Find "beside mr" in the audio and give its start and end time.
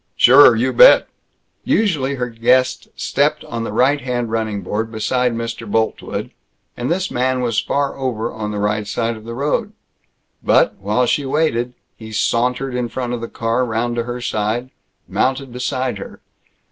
4.91-5.69